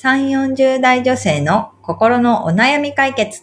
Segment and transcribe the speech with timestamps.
[0.00, 3.42] 3、40代女性の心のお悩み解決。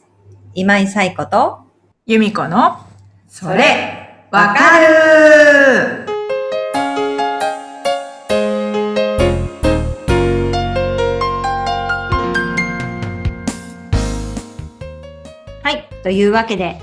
[0.54, 1.60] 今井彩子と、
[2.06, 2.78] 由美子の、
[3.28, 6.06] それ、わかる
[15.62, 15.90] はい。
[16.04, 16.80] というわけで、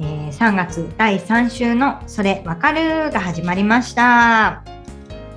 [0.00, 4.64] えー3月第3週のそれわかるが始まりました。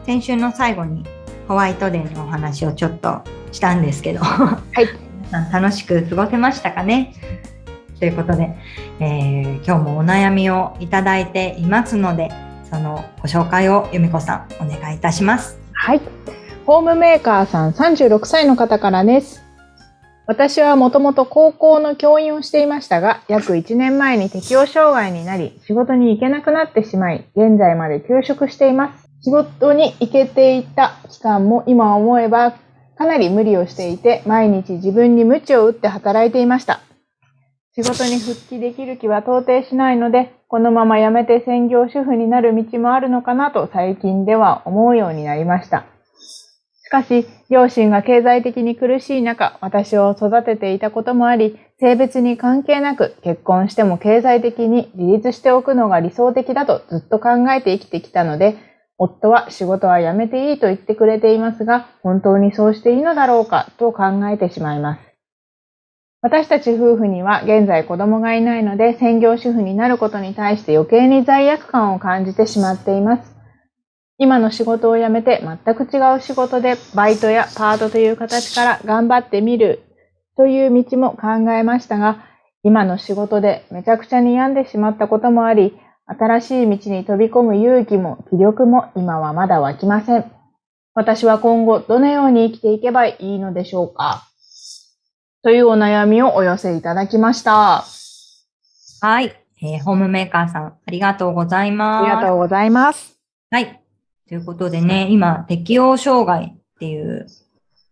[0.06, 1.04] 先週の最後に
[1.50, 4.88] ホワイトデーのお話をちょっとしたんですけど、はい
[5.28, 7.14] 皆さん楽しく過ごせましたかね？
[8.00, 8.56] ということで、
[9.00, 12.30] えー今日もお悩みをいただいていますので、
[12.70, 15.58] そのご紹介を由美子さんお願いいたします。
[15.74, 16.02] はい。
[16.66, 19.42] ホームメーカーさん36歳の方からです。
[20.28, 29.08] 私はもともと高校の教員をしていましたが、約1年前に適応障害になり、仕事に行けなくなってしまい、現在まで休職しています。
[29.22, 32.58] 仕事に行けていた期間も今思えば
[32.98, 36.82] かなり無理をしていて、毎日自分に鞭を打って働いていました。
[37.76, 45.86] 仕事に復帰できる気は到底しないので、このまま辞めて専業主婦になる道もあるのかなと最近では思うようになりました。
[46.86, 58.56] しかし、両親が経済的に苦しい中、私を育てていたこともあり、性別に関係なく結婚しても経済的に自立しておくのが理想的だとずっと考えて生きてきたので、
[58.98, 65.02] 夫は仕事は辞めていいと言ってくれていますが、本当にそうしていいのだろうかと考えてしまいます。
[66.22, 73.36] 私たち夫婦には現在子供がいないので、専業主婦になることに対して余計に罪悪感を感じてしまっています。
[74.18, 79.84] 今の仕事を辞めて全く違う仕事でバイトやパートという形から頑張ってみる
[80.38, 82.26] という道も考えましたが、
[82.64, 85.78] 今の仕事でめちゃくちゃに病んでしまったこともあり、
[86.08, 90.32] 新しい道に飛び込む勇気も気力も今はまだ湧きません。
[90.94, 94.28] 私は今後どのように生きていけばいいのでしょうか
[95.44, 97.78] というお悩みをお寄せいただきました。
[97.78, 97.86] あ
[99.02, 99.36] はい。
[99.62, 102.06] えーホームメーカーさん、ありがとうございます。
[102.06, 103.18] りがとうございます。
[103.50, 103.82] はい。
[104.28, 107.28] ということでね、今、適応障害っていう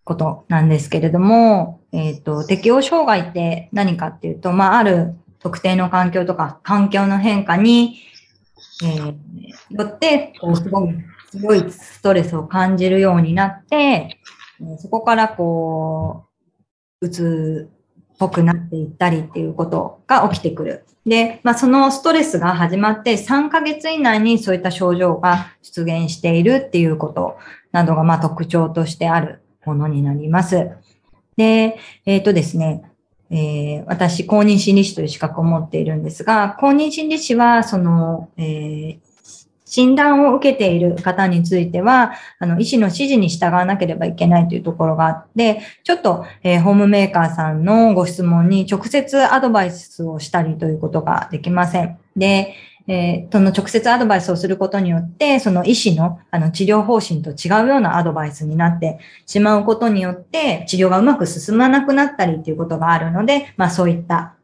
[0.03, 7.97] ことなんですけれども、えっ、と、適応障害って何かっていうと、まあ、ある特定の環境とか環境の変化に、
[8.81, 9.15] えー
[9.69, 10.89] よって、こう、すごい
[11.31, 14.09] 強いストレスを感じるようになって、え
[14.77, 16.25] そこからこ
[17.01, 17.69] う、うつ
[18.13, 20.85] っぽくなっていったりっていうことが起きてくる。
[21.05, 27.37] で、まあ、そのストレスが始まって3ヶ月以内にそういった症状が出現しているっていうこと
[27.71, 30.69] などが、まあ、特徴としてあるものになります。
[31.35, 32.83] で、えっ、とですね、
[33.33, 38.97] えー私、公認心理師という資格を持っているんですが、公認心理師は、その、えー
[39.65, 51.97] 診断を受けている方については、あの、医師の指示に従わなければいけないというところがあって、ちょっと、えーホームメーカーさんのご質問に直接アドバイスをしたりということができません。
[52.15, 52.53] で、
[52.87, 64.35] えーその直接アドバイスをすることによって、その医師のあの治療方針と違うようなアドバイスになってしまうことによって、治療がうまく進まなくなったりということがあるので、まあそういった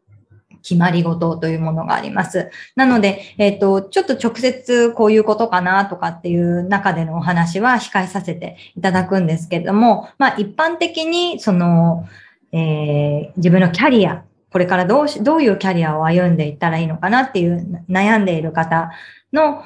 [0.62, 2.50] 決まり事というものがあります。
[2.76, 12.06] なので、えっ、と、ちょっと直接こういうことかなとかっていう中でのお話は控えさせていただくんですけれども、まあ一般的にその、
[12.52, 18.90] えー自分のキャリア、これからどうし、どういうキャリアを歩んでいったらいいのかなっていう悩んでいる方
[19.32, 19.64] の、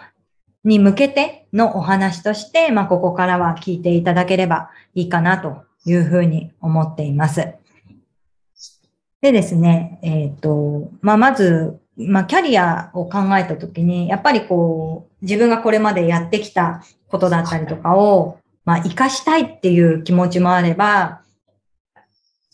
[0.65, 7.55] に向けてのお話として、まあここからは聞いていただければいいかなというふうに思っています。
[9.21, 21.23] でですね、えっ、と、まあ、まず、まあ、キャリアを考えたときに、やっぱりこう、自分がこれまでやってきたことだったりとかを、まあ、活かしたいっていう気持ちもあれば、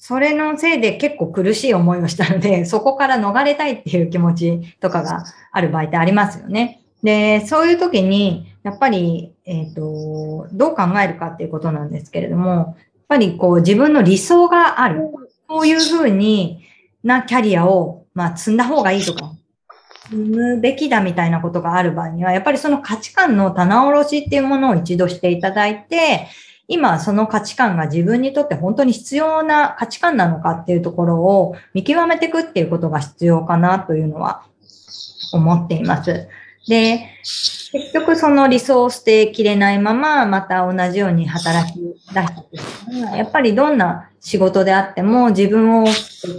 [0.02, 6.80] それのせいで結構苦しい思いをしたので、 そこから逃れたいっていう気持ちとかがある場合ってありますよね。
[7.02, 12.74] で、そういう時に、やっぱり、えっ、と、どう考えるかっていうことなんですけれども、やっ
[13.08, 15.02] ぱりこう自分の理想がある。
[15.47, 16.62] こういうふうに
[17.03, 19.32] なキャリアを、まあ、積んだ方がいいとか、
[20.04, 26.28] 積むべきだみたいなことがある場合には、やっぱりその価値観の棚卸しっていうものを一度していただいて、
[26.72, 34.44] 今その価値観が自分にとって本当に必要な価値観なのかっていうところを見極めていくっていうことが必要かなというのは
[35.32, 36.28] 思っています。
[36.68, 37.08] で、
[37.72, 45.86] 結局その理想を捨てきれないまま、また同じように働き出したとしたらやっぱりどんな仕事であっても自分を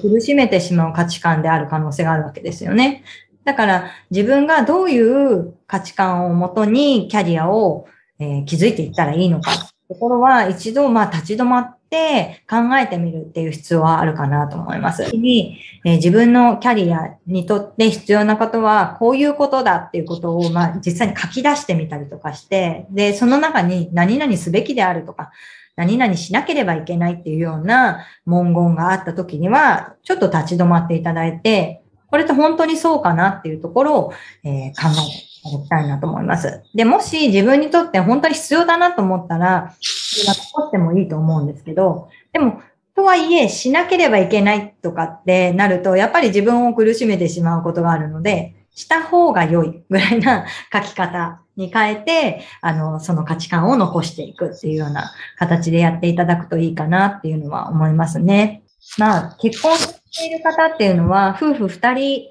[0.02, 3.04] 苦しめてしまう価値観である可能性があるわけですよね。
[3.44, 7.88] だから自分がどういう価値観をもとにキャリアを、
[8.20, 15.16] えー築いていったらいいのかところは一度まあ立ち止まって考えてみるっていう必要はあるかなと思います。
[15.18, 25.32] にえ自分のキャリアにとって必要なことはこういうことだっていうことを、まあ、実際に書き出してみたりとかして、で、その中に何々すべきであるとか、
[25.76, 36.64] 何々しなければいけないっていうような文言があった時には、ちょっと立ち止まっていただいて、これって本当にそうかなっていうところを、え考えていただきたいなと思います。
[36.76, 39.76] で、もし自分にとって本当に必要だなと思ったら、
[40.24, 42.62] 今残ってもいいと思うんですけど、でも、
[42.96, 58.64] とはいえ、しなければいけないとかってなると、やっぱり自分を苦しめてしまうことがあるので、した方が良いぐらいな書き方に変えて、あの、その価値観を残していくっていうような形でやっていただくといいかなっていうのは思いますね。
[58.98, 62.31] まあ、結婚している方っていうのは、夫婦二人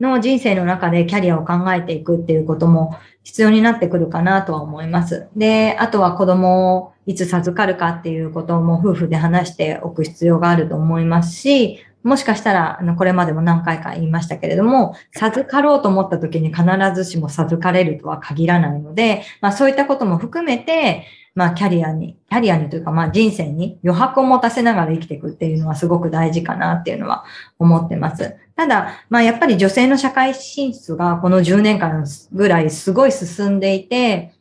[0.00, 5.28] の人生の中でキャリアを考えていくっていうことも必要になってくるかなとは思います。
[5.36, 16.64] で、あとは子供をいつ授かるかっていうことも夫婦で話しておく必要があると思いますし、もしかしたら、これまでも何回か言いましたけれども、授かろうと思った時に必
[16.94, 21.04] ずしも授かれるとは限らないので、まあそういったことも含めて、
[21.34, 27.24] まあキャリアに、キャリアにというかまあ人生に余白を持たせながら生きていくっていうのはすごく大事かなっていうのは
[27.58, 28.36] 思ってます。
[28.56, 34.34] ただ、まあやっぱり女性の社会進出がこの10年間ぐらいすごい進んでいて、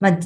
[0.00, 0.18] まあ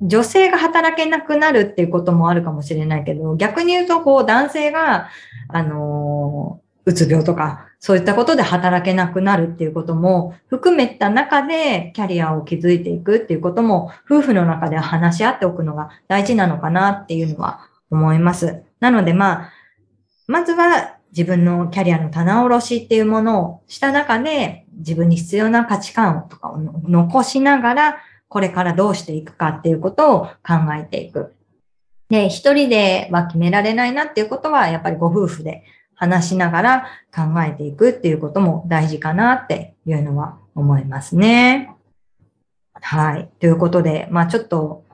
[0.00, 5.08] 女性が働けなくなるっていうこともあるかもしれないけど、逆に言うとこう男性が、
[5.48, 18.62] あのーうつ病とか、そういったことで働けなくなるっていうことも含めた中でキャリアを築いていくっていうことも夫婦の中で話し合っておくのが大事なのかなっていうのは思います。
[18.78, 19.52] なのでまあ、
[20.28, 27.96] まずは自分のキャリアの棚卸しっていうものをした中で自分に必要な価値観とかを残しながら
[28.28, 31.34] これからどうしていくかっていうことを考えていく。
[32.08, 35.64] で、一人では決められないなっていうことはやっぱりご夫婦で
[36.02, 41.76] 話しながら考えていくっていうことも大事かなっていうのは思いますね。
[42.74, 43.30] はい。
[43.38, 44.84] ということで、まあちょっと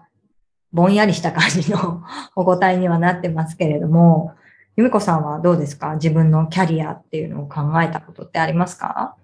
[0.70, 2.02] ぼんやりした感じの
[2.36, 4.34] お答えにはなってますけれども、
[4.76, 5.94] 由美子さんはどうですか？
[5.94, 9.16] 自分のキャリアっていうのを考えたことってありますか？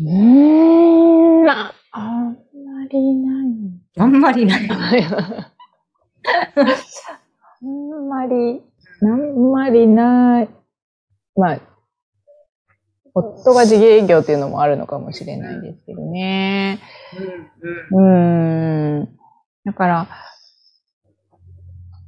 [0.00, 3.48] うーん、ああんまりない。
[3.98, 4.66] あんまりない。
[7.62, 8.62] あんまり、
[9.10, 10.48] あんまりない。
[11.36, 11.60] まあ、
[13.14, 16.80] 夫が自営業っていうのもあるのかもしれないですけどね。
[17.92, 19.08] うん。
[19.64, 20.08] だから、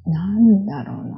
[0.07, 1.17] なんだろうな。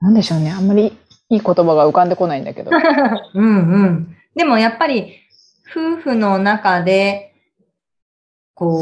[0.00, 0.50] なんでしょうね。
[0.50, 0.96] あんまり
[1.30, 2.70] いい言葉が浮かんでこないんだけど。
[3.34, 4.16] うんうん。
[4.34, 5.14] でもやっぱり
[5.70, 7.34] 夫婦の中で、
[8.54, 8.80] こ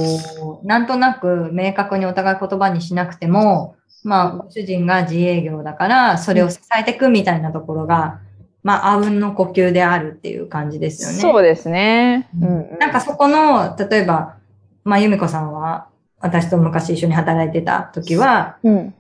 [0.62, 8.20] う、なんとなく明確にお互い言葉にしなくても、まあ、ご主人が自営業だから、それを支えていくみたいなところが、
[8.62, 11.14] まあ、あうんの呼吸であるっていう感じですよね。
[11.20, 12.28] そうですね。
[12.40, 14.36] うんうんなんかそこの、例えば、
[14.84, 15.88] まあ、由美子さんは、
[16.20, 18.94] 私と昔一緒に働いてた時は、うん。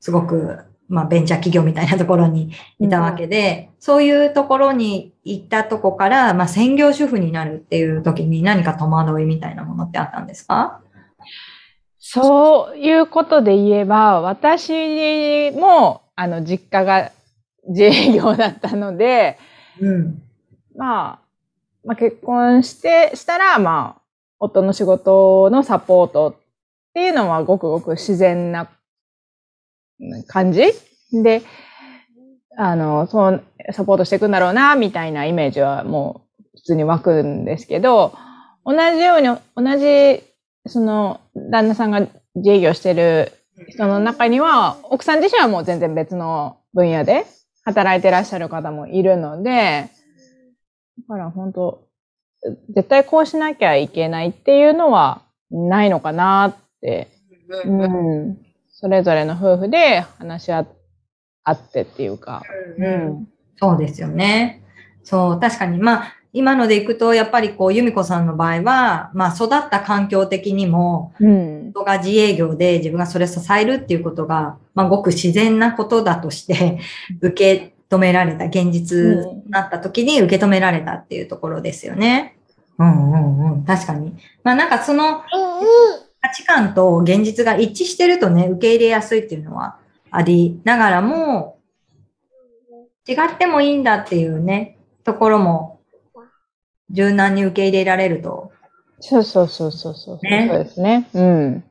[0.00, 0.58] すごく、
[0.88, 10.80] まあ、ベンチャー企業みたいなところにいたわけで、そういうところに行ったとこから、まあ、専業主婦になるっていう時に何か戸惑いみたいなものってあったんですか？
[12.14, 17.10] そういうことで言えば、私も、あの、実家が
[17.66, 19.38] 自営業だったので、
[19.80, 20.22] うん。
[20.76, 21.18] まあ、
[21.84, 24.02] まあ、結婚して、したら、まあ、
[24.38, 26.34] 夫の仕事のサポートっ
[26.94, 28.68] ていうのはごくごく自然な
[30.00, 30.62] うん感じ？
[31.12, 31.42] で、
[32.56, 38.14] あの、そう、サポートしていくんだろうな、みたいなイメージはもう普通に湧くんですけど、
[38.64, 40.22] 同じように、同じ、
[40.66, 43.32] その、旦那さんが自営業してる
[43.68, 47.26] 人の中には、奥さん自身はもう全然別の分野で
[47.64, 49.88] 働いてらっしゃる方もいるので、
[51.08, 51.86] だから本当、
[52.74, 57.08] 絶対こうしなきゃいけないっていうのはないのかなって、
[57.64, 62.42] うん、それぞれの夫婦で話し合ってっていうか、
[62.78, 64.62] うん、そうですよね。
[65.02, 76.80] そう、確かに、まあ、今のでいくと、やっぱりこう、由美子さんの場合は、まあ、育った環境的にも、うん、夫が自営業で自分がそれを支えるっていうことが、まあ、ごく自然なことだとして、
[77.20, 82.36] 受け止められた、現実になった時に受け止められたっていうところですよね。
[82.78, 83.64] うんうんうん。
[83.64, 84.16] 確かに。
[84.42, 85.22] まあなんかその
[86.20, 89.76] 価値観と現実が一致してるとね、受け入れやすいっていうのは
[90.10, 91.58] ありながらも、
[93.06, 95.73] 違ってもいいんだっていうね、ところも
[96.90, 98.52] 柔軟に受け入れられると
[99.06, 101.08] そうそうそうそうそう、ねそうですね。
[101.12, 101.64] うん。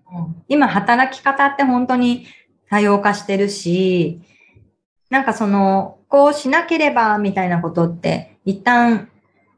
[0.47, 2.27] 今、働き方って本当に
[2.69, 4.21] 多様化してるし、
[5.09, 9.09] なんかその、こうしなければみたいなことって、一旦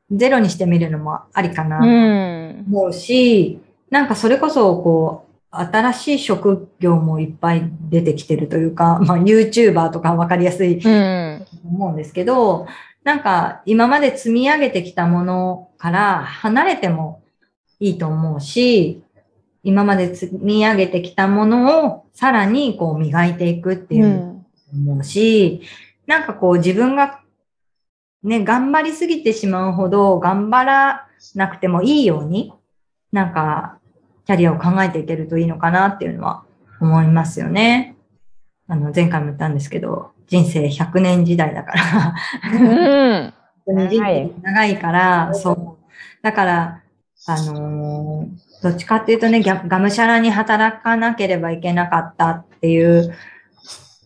[0.10, 2.66] ゼロにしてみるのもありかなうん。
[2.68, 3.60] 思うし、
[3.90, 11.46] なんかそれこそ、こう、新しい職業もいっぱい出てきてるというか、まあ YouTuber とかわかりやすいうん。
[11.46, 12.68] と思うんですけど、
[13.06, 17.24] なんか今まで積み上げてきたものから離れても
[17.80, 19.02] いいと思うし、
[19.64, 24.36] 今まで積み上げてきたものをさらにこう磨いていくっていう。
[24.74, 25.62] 思うし、
[26.06, 27.22] なんかこう自分が
[28.24, 32.54] ね、頑張りすぎてしまうほど頑張らなくてもいいように、
[33.12, 33.78] なんか
[34.26, 36.44] キャリアを考えていけるといいのかなっていうのは
[36.82, 37.96] 思いますよね。
[38.68, 42.16] あの、前回も言ったんですけど、人生100年時代だから、
[42.54, 43.34] うん。
[43.68, 46.24] 人長い生長いから、そう。
[46.24, 46.82] だから、
[47.28, 53.16] あのーどっちかっていうとね、がむしゃらに働かなければいけなかったっていう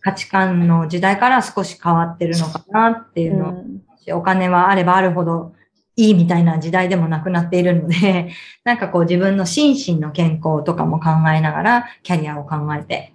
[0.02, 3.64] 価値観の時代から少し変わってるのかなっていうの
[4.12, 5.54] を、お金はあればあるほど
[5.96, 8.30] いいみたいな時代でもなくなっているので、
[8.64, 13.14] なんかこう自分の心身の健康とかも考えながら、キャリアを考えて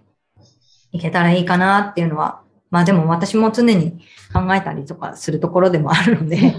[0.92, 2.42] いけたらいいかなっていうのは、
[2.76, 4.02] まあでも私も常に
[4.34, 6.54] 考えたりとかするところでもあるので、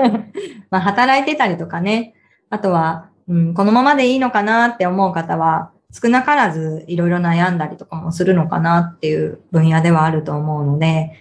[0.70, 2.12] まあ働いてたりとかね、
[2.50, 11.14] あとは、うん、このままでいいのかなって思う方は、少なからずいろいろ悩んだりとかもするのかなっていう分野ではあると思うので、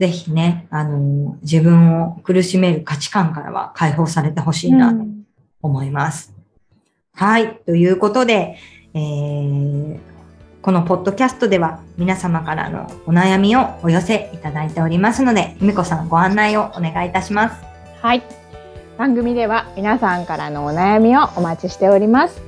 [0.00, 5.04] ぜひね、あの、自分を苦しめる価値観からは解放されてほしいなと
[5.62, 6.34] 思います。
[7.14, 7.60] はい。
[7.64, 8.56] ということで、
[8.94, 10.15] えー
[10.66, 17.64] このポッドキャストでは皆様からのお悩みをお寄せいただいておりますので、ゆみこさんご案内をお願いいたします。
[18.02, 18.22] はい。
[18.98, 22.42] 番組では皆さんからのお悩みをお待ちしております。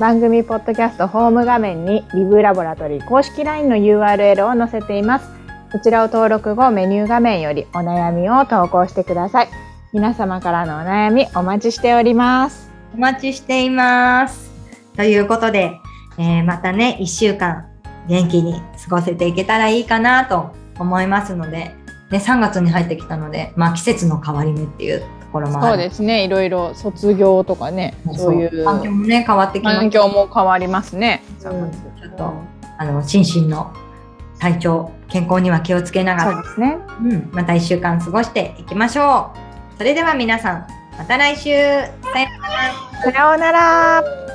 [0.00, 5.28] 番組ポッドキャストホーム画面にリブラボラトリー公式 LINE の URL を載せています。
[5.70, 9.48] こちらを登録後メニュー画面よりお悩みを投稿してください。
[9.92, 12.70] 皆様からのお悩みお待ちしております。
[12.94, 14.50] お待ちしています。
[14.96, 15.78] ということで、
[16.18, 17.66] えーまたね、一週間
[18.08, 21.74] 元気に過ごせていけたらいいかなと思いますので、ね、
[22.12, 25.78] 3月に入ってきたので、まあ季節の変わり目っていうところもあそうる。
[25.78, 26.24] ですね。
[26.24, 31.22] いろいろ卒業とかね、そういう環境もね、変わってきま環境も変わりますね。
[31.38, 31.70] そう
[32.00, 32.32] ちょっと、
[32.78, 33.72] あの、心身の
[34.40, 36.78] 体調、健康には気をつけながら、そうですね。
[37.02, 39.78] うん、また一週間過ごしていきましょう。
[39.78, 44.27] それでは皆さん、また来週さよならさようなら。